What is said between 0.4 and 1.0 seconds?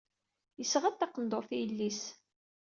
Yesɣa-d